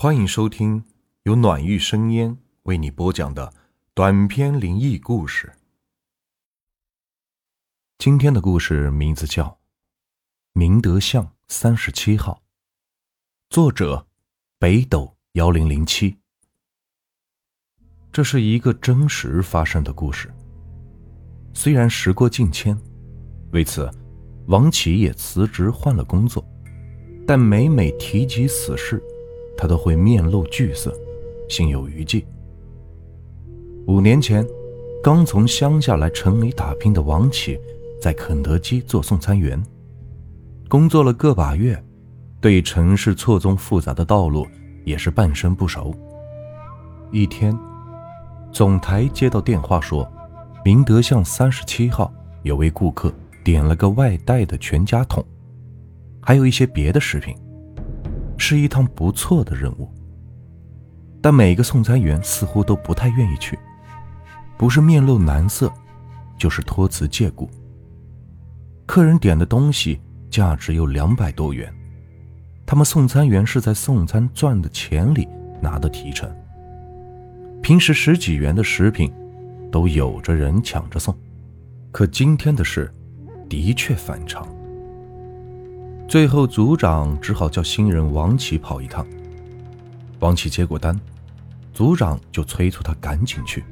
[0.00, 0.84] 欢迎收听
[1.24, 3.52] 由暖玉生烟为你播讲的
[3.94, 5.52] 短篇灵异故事。
[7.98, 9.46] 今天的故事名字叫
[10.52, 12.34] 《明德巷三十七号》，
[13.50, 14.06] 作者
[14.56, 16.16] 北斗幺零零七。
[18.12, 20.32] 这是一个真实发生的故事。
[21.52, 22.80] 虽然时过境迁，
[23.50, 23.90] 为此
[24.46, 26.48] 王琦也辞职换了工作，
[27.26, 29.02] 但每每提及此事。
[29.58, 30.96] 他都会面露惧色，
[31.48, 32.24] 心有余悸。
[33.88, 34.46] 五年前，
[35.02, 37.58] 刚从乡下来城里打拼的王启，
[38.00, 39.60] 在肯德基做送餐员，
[40.68, 41.82] 工作了个把月，
[42.40, 44.46] 对城市错综复杂的道路
[44.84, 45.92] 也是半生不熟。
[47.10, 47.58] 一天，
[48.52, 50.08] 总台接到电话说，
[50.64, 52.12] 明德巷三十七号
[52.44, 55.24] 有位顾客点了个外带的全家桶，
[56.22, 57.34] 还有一些别的食品。
[58.38, 59.92] 是一趟不错的任务，
[61.20, 63.58] 但每个送餐员似乎都不太愿意去，
[64.56, 65.70] 不是面露难色，
[66.38, 67.50] 就是托辞借故。
[68.86, 71.70] 客人点的东西价值有两百多元，
[72.64, 75.28] 他们送餐员是在送餐赚的钱里
[75.60, 76.30] 拿的提成。
[77.60, 79.12] 平时十几元的食品，
[79.70, 81.14] 都有着人抢着送，
[81.92, 82.90] 可今天的事，
[83.48, 84.48] 的确反常。
[86.08, 89.06] 最后，组长只好叫新人王琦跑一趟。
[90.20, 90.98] 王琦接过单，
[91.74, 93.62] 组长就催促他赶紧去，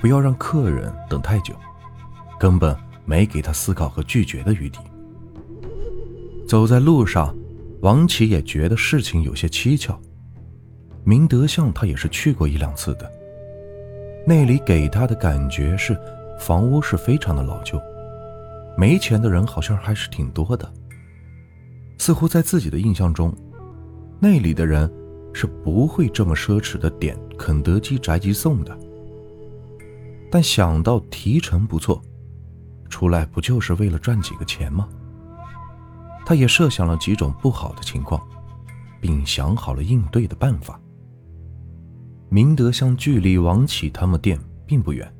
[0.00, 1.54] 不要让客人等太久，
[2.40, 4.78] 根本没给他思考和拒绝的余地。
[6.48, 7.36] 走在路上，
[7.82, 10.00] 王琦也觉得事情有些蹊跷。
[11.04, 13.12] 明德巷他也是去过一两次的，
[14.26, 15.94] 那里给他的感觉是
[16.40, 17.78] 房屋是非常的老旧，
[18.78, 20.66] 没钱的人好像还是挺多的。
[21.98, 23.34] 似乎在自己的印象中，
[24.20, 24.90] 那里的人
[25.32, 28.78] 是不会这么奢侈的点肯德基宅急送的。
[30.30, 32.02] 但想到提成不错，
[32.88, 34.88] 出来不就是为了赚几个钱吗？
[36.26, 38.20] 他也设想了几种不好的情况，
[39.00, 40.80] 并想好了应对的办法。
[42.30, 45.14] 明德巷距离王启他们店并不远，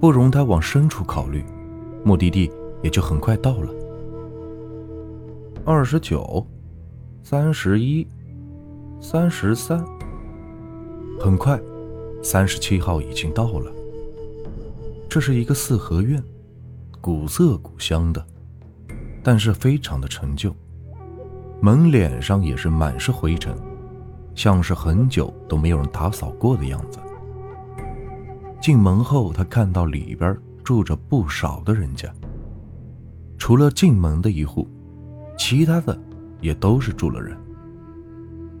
[0.00, 1.42] 不容他往深处考虑，
[2.04, 2.50] 目的地
[2.82, 3.72] 也就很快到了。
[5.64, 6.46] 二十九，
[7.22, 8.06] 三十一，
[9.00, 9.84] 三十三。
[11.20, 11.60] 很快，
[12.22, 13.70] 三十七号已经到了。
[15.08, 16.22] 这是一个四合院，
[17.00, 18.24] 古色古香的，
[19.22, 20.54] 但是非常的陈旧。
[21.60, 23.54] 门脸上也是满是灰尘，
[24.34, 26.98] 像是很久都没有人打扫过的样子。
[28.60, 32.10] 进门后，他看到里边住着不少的人家，
[33.36, 34.66] 除了进门的一户。
[35.38, 35.98] 其他的
[36.40, 37.34] 也都是住了人，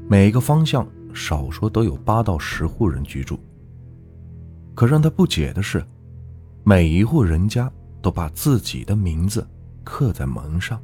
[0.08, 3.38] 每个方向少说都有八到十户人居住。
[4.74, 5.84] 可让他不解的是，
[6.62, 9.44] 每一户人家都把自己的名字
[9.82, 10.80] 刻在门上，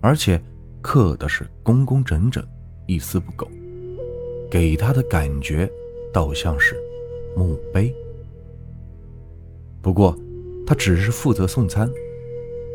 [0.00, 0.40] 而且
[0.80, 2.42] 刻的是工工整整，
[2.86, 3.46] 一丝不苟，
[4.48, 5.68] 给他的感觉
[6.12, 6.76] 倒像是
[7.36, 7.92] 墓碑。
[9.82, 10.16] 不过，
[10.64, 11.90] 他只是负责送餐，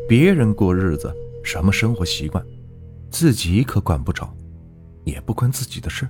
[0.06, 1.10] 别人过日子。
[1.42, 2.44] 什么生活习惯，
[3.10, 4.32] 自己可管不着，
[5.04, 6.08] 也不关自己的事。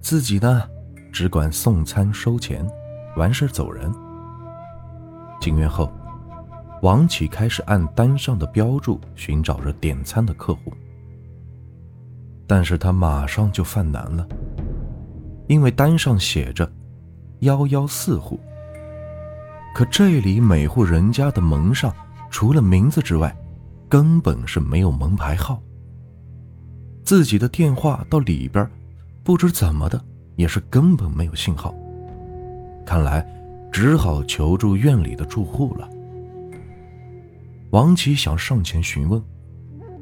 [0.00, 0.62] 自己呢，
[1.12, 2.66] 只管送餐收钱，
[3.16, 3.92] 完事走人。
[5.40, 5.92] 进院后，
[6.82, 10.72] 王启开始按单上的标注寻找着点餐的客户，
[12.46, 14.26] 但是他马上就犯难了，
[15.48, 16.70] 因为单上写着
[17.40, 18.38] 幺幺四户，
[19.74, 21.94] 可这里每户人家的门上
[22.30, 23.34] 除了名字之外，
[23.88, 25.62] 根本是没有门牌号，
[27.02, 28.68] 自己的电话到里边，
[29.24, 29.98] 不知怎么的
[30.36, 31.74] 也是根本没有信号。
[32.84, 33.26] 看来
[33.72, 35.88] 只好求助院里的住户了。
[37.70, 39.22] 王琦想上前询问，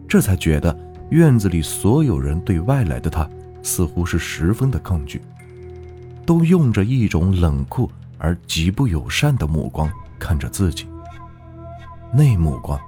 [0.08, 0.76] 这才觉得
[1.10, 3.28] 院子里所有人对外来的他
[3.62, 5.22] 似乎是十分的抗拒，
[6.24, 7.88] 都用着一种冷酷
[8.18, 9.88] 而极不友善的目光
[10.18, 10.88] 看着自己。
[12.12, 12.80] 那目光。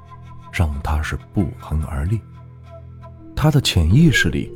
[0.58, 2.20] 让他是不寒而栗，
[3.37, 4.52] 他的潜意识里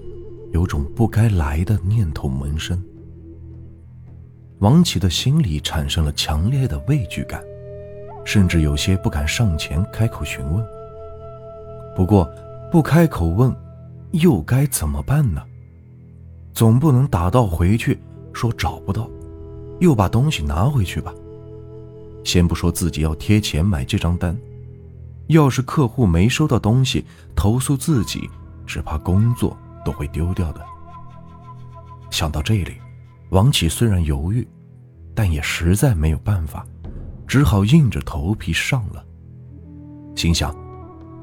[0.51, 2.83] 有种不该来的念头萌生。
[4.59, 7.41] 王启的心里产生了强烈的畏惧感，
[8.25, 10.67] 甚至有些不敢上前开口询问。
[11.95, 12.29] 不过，
[12.69, 13.55] 不开口问，
[14.11, 15.41] 又该怎么办呢？
[16.53, 17.97] 总不能打道回去
[18.33, 19.09] 说找不到，
[19.79, 21.15] 又把东西拿回去吧？
[22.25, 24.37] 先不说自己要贴钱买这张单。
[25.29, 27.05] 要是客户没收到东西，
[27.35, 28.29] 投诉自己，
[28.67, 30.61] 只怕工作都会丢掉的。
[32.11, 32.75] 想到这里，
[33.31, 34.47] 王启虽然犹豫，
[35.15, 36.67] 但也实在没有办法，
[37.27, 39.05] 只好硬着头皮上了。
[40.15, 40.55] 心想，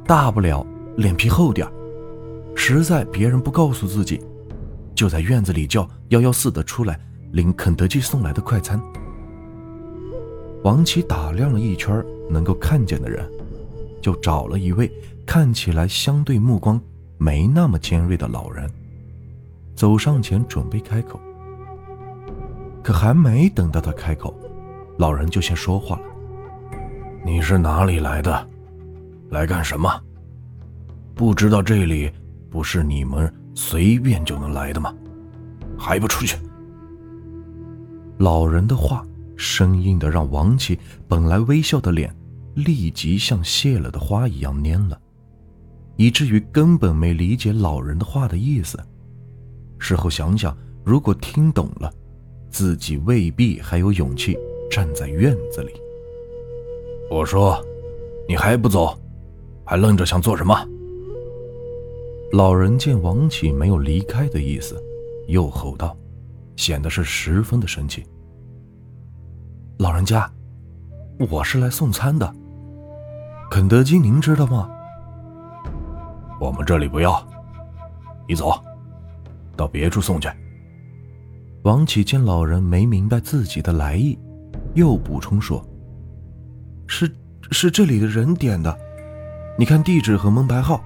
[0.06, 0.66] 大不了
[0.98, 1.68] 脸皮厚点
[2.56, 4.20] 实在别人不告诉自己，
[4.96, 7.00] 就在院子里叫幺幺四的出来
[7.32, 8.82] 领肯德基送来的快餐。
[10.64, 13.30] 王启打量了一圈能够看见的人，
[14.02, 14.92] 就找了一位
[15.26, 16.80] 看起来相对目光
[17.18, 18.70] 没那么尖锐的老人，
[19.76, 21.20] 走上前准备开口。
[22.82, 24.34] 可还没等到他开口，
[24.98, 26.04] 老人就先说话了
[27.26, 28.48] ：“你是哪里来的？
[29.30, 29.90] 来干什么？
[31.14, 32.12] 不知道这里
[32.50, 34.94] 不是你们随便就能来的吗？
[35.78, 36.38] 还不出去！”
[38.18, 39.04] 老人的话。
[39.42, 42.14] 生硬的让王琦本来微笑的脸，
[42.64, 45.00] 立即像谢了的花一样蔫了，
[45.98, 48.80] 以至于根本没理解老人的话的意思。
[49.78, 51.92] 事后想想，如果听懂了，
[52.50, 54.38] 自己未必还有勇气
[54.70, 55.72] 站在院子里。
[57.10, 57.60] 我说
[58.28, 58.96] ：“你还不走？
[59.66, 60.54] 还愣着想做什么？”
[62.34, 64.80] 老人见王启没有离开的意思，
[65.28, 65.98] 又吼道，
[66.56, 68.06] 显得是十分的生气。
[69.80, 70.32] 老人家，
[71.30, 72.36] 我是来送餐的。
[73.50, 74.70] 肯德基，您知道吗？
[76.40, 77.22] 我们这里不要，
[78.28, 78.54] 你走，
[79.58, 80.30] 到别处送去。
[81.64, 84.18] 王启见老人没明白自己的来意，
[84.76, 85.66] 又补充说
[86.88, 87.12] ：“是
[87.52, 88.78] 是这里的人点的，
[89.58, 90.82] 你看地址和门牌号。”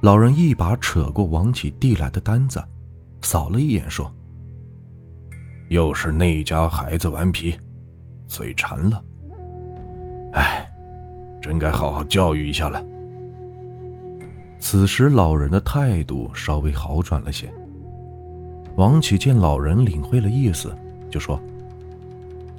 [0.00, 2.62] 老人一把扯过王启递来的单子，
[3.20, 4.10] 扫了一眼说。
[5.70, 7.58] 又是那家孩子顽皮，
[8.28, 9.02] 嘴馋了。
[11.44, 12.82] 真该好好教育一下了。
[14.58, 17.52] 此时老人的态度稍微好转了些。
[18.76, 20.74] 王启见老人领会了意思，
[21.10, 21.38] 就说：“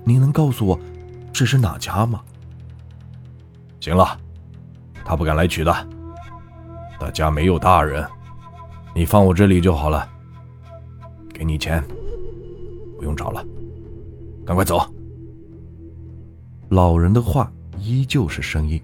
[0.05, 0.79] 您能告诉我
[1.33, 2.21] 这是哪家吗？”
[3.81, 4.15] 行了，
[5.03, 5.73] 他不敢来取的。
[6.99, 8.07] 他家没有大人，
[8.93, 10.07] 你放我这里就好了。
[11.33, 11.83] 给你钱。
[12.99, 13.43] 不用找了，
[14.45, 14.79] 赶快走。
[16.69, 17.51] 老人的话
[17.85, 18.81] 依旧是生硬，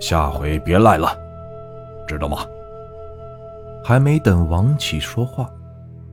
[0.00, 1.14] 下回别来了，
[2.06, 2.38] 知道吗？
[3.84, 5.46] 还没等王启说话，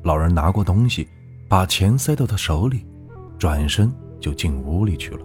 [0.03, 1.07] 老人拿过东西，
[1.47, 2.85] 把钱塞到他手里，
[3.39, 3.89] 转身
[4.19, 5.19] 就进屋里去了。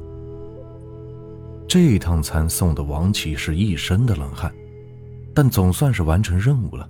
[1.69, 4.53] 这一趟餐送的王启是一身的冷汗，
[5.35, 6.89] 但总算是完成任务了，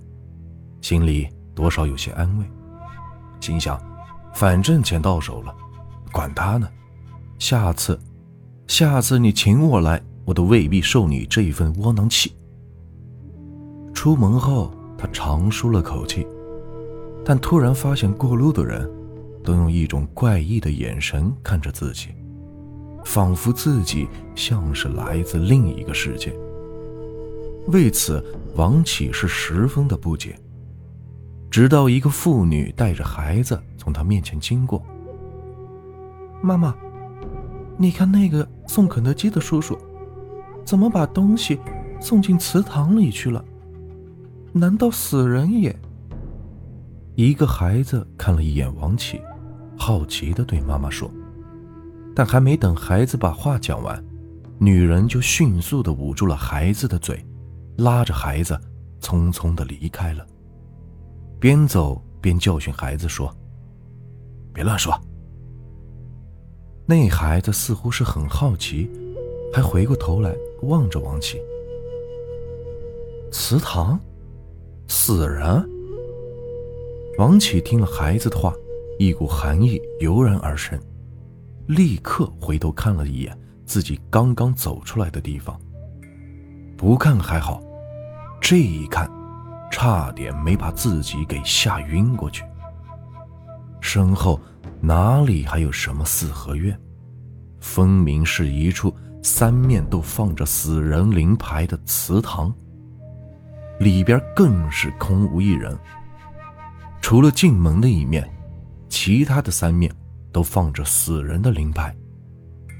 [0.81, 2.45] 心里多少有些安慰，
[3.39, 3.81] 心想。
[4.33, 5.53] 反正钱到手了，
[6.11, 6.69] 管他呢。
[7.39, 7.99] 下次，
[8.71, 12.31] 下次你请我来，我都未必受你这一份窝囊气。
[13.93, 16.25] 出门后，他长舒了口气，
[17.25, 18.89] 但突然发现过路的人，
[19.43, 22.11] 都用一种怪异的眼神看着自己，
[23.03, 26.33] 仿佛自己像是来自另一个世界。
[27.67, 28.23] 为此，
[28.55, 30.33] 王启是十分的不解。
[31.49, 34.81] 直到一个妇女带着孩子从他面前经过，
[36.41, 36.73] 妈妈，
[37.77, 39.77] 你看那个送肯德基的叔叔，
[40.63, 41.59] 怎么把东西
[41.99, 43.43] 送进祠堂里去了？
[44.53, 45.75] 难道死人也？
[47.15, 49.19] 一个孩子看了一眼王启，
[49.77, 51.11] 好奇的对妈妈说，
[52.15, 54.03] 但还没等孩子把话讲完，
[54.59, 57.25] 女人就迅速的捂住了孩子的嘴，
[57.77, 58.59] 拉着孩子
[59.01, 60.25] 匆匆的离开了。
[61.39, 63.35] 边走边教训孩子说
[64.53, 64.93] ：“别乱说。”
[66.91, 68.91] 那孩子似乎是很好奇，
[69.53, 71.41] 还回过头来望着王启。
[73.31, 73.97] 祠堂，
[74.89, 75.65] 死人。
[77.17, 78.53] 王启听了孩子的话，
[78.99, 80.77] 一股寒意油然而生，
[81.65, 85.57] 立刻回头看了一眼自己刚刚走出来的地方。
[86.75, 87.63] 不看还好，
[88.41, 89.09] 这一看。
[89.71, 92.43] 差点没把自己给吓晕过去。
[93.81, 94.39] 身后
[94.79, 96.79] 哪里还有什么四合院？
[97.59, 102.53] 分明是一处三面都放着死人灵牌的祠堂。
[103.79, 105.77] 里边更是空无一人，
[107.01, 108.27] 除了进门的一面，
[108.87, 109.91] 其他的三面
[110.31, 111.95] 都放着死人的灵牌，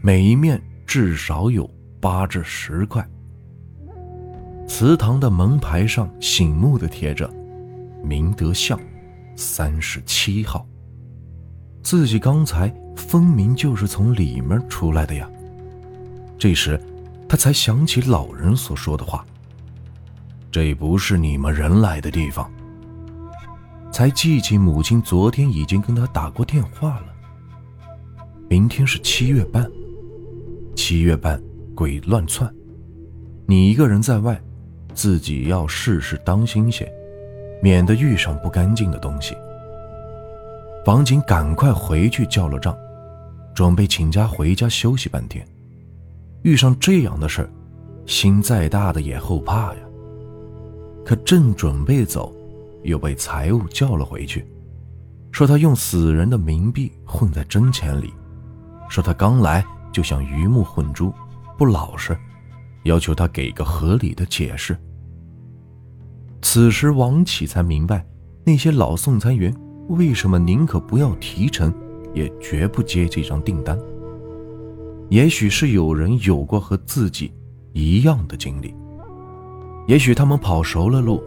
[0.03, 3.03] 每一面至少有八至十块。
[4.67, 7.29] 祠堂的门牌上醒目的贴着
[8.05, 8.79] “明德巷，
[9.35, 10.65] 三十七号”。
[11.83, 15.29] 自己刚才分明就是从里面出来的呀。
[16.37, 16.79] 这时，
[17.27, 19.25] 他才想起老人所说的话
[20.51, 22.49] ：“这不是你们人来的地方。”
[23.91, 27.05] 才记起母亲昨天已经跟他打过电话了。
[28.49, 29.69] 明天是七月半，
[30.75, 31.41] 七月半
[31.75, 32.49] 鬼乱窜，
[33.45, 34.41] 你一个人在外，
[34.93, 36.89] 自己要事事当心些，
[37.61, 39.35] 免得遇上不干净的东西。
[40.85, 42.75] 王景赶快回去叫了账，
[43.53, 45.47] 准备请假回家休息半天。
[46.41, 47.49] 遇上这样的事儿，
[48.07, 49.79] 心再大的也后怕呀。
[51.05, 52.33] 可正准备走，
[52.83, 54.43] 又被财务叫了回去，
[55.31, 58.11] 说他用死人的冥币混在真钱里，
[58.89, 61.13] 说他刚来就想鱼目混珠，
[61.59, 62.17] 不老实，
[62.85, 64.75] 要求他给个合理的解释。
[66.41, 68.03] 此时王启才明白，
[68.43, 69.55] 那些老送餐员
[69.89, 71.73] 为什么宁可不要提成，
[72.13, 73.77] 也绝不接这张订单。
[75.09, 77.33] 也许是有人有过和自己
[77.73, 78.73] 一样的经历，
[79.87, 81.21] 也许他们跑熟了路，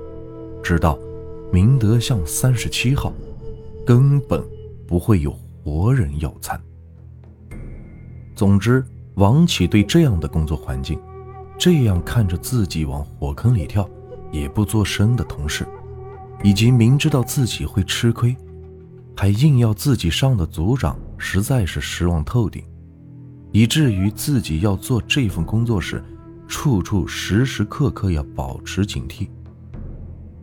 [0.62, 0.98] 知道
[1.52, 3.12] 明德巷三十七号
[3.84, 4.42] 根本
[4.86, 5.30] 不会有
[5.62, 6.58] 活人要餐。
[8.34, 8.82] 总之，
[9.16, 10.98] 王启对这样的工作环境，
[11.58, 13.88] 这样看着自己往火坑里跳
[14.32, 15.66] 也不做声的同事，
[16.42, 18.36] 以及明知道自己会吃亏，
[19.16, 22.64] 还硬要自己上的组长，实在是失望透顶。
[23.52, 26.04] 以至于自己要做这份工作时，
[26.48, 29.28] 处处时时刻刻要保持警惕。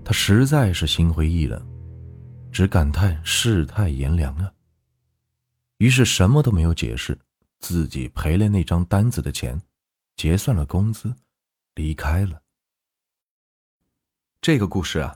[0.03, 1.61] 他实在是心灰意冷，
[2.51, 4.51] 只感叹世态炎凉啊。
[5.77, 7.17] 于是什么都没有解释，
[7.59, 9.61] 自己赔了那张单子的钱，
[10.15, 11.13] 结算了工资，
[11.75, 12.41] 离开了。
[14.41, 15.15] 这个故事啊，